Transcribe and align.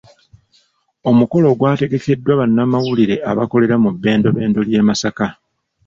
Omukolo 1.09 1.45
ogwategekeddwa 1.53 2.33
bannamawulire 2.39 3.15
abakolera 3.31 3.75
mu 3.83 3.89
bbendobendo 3.95 4.59
ly'e 4.67 4.81
Masaka. 4.87 5.27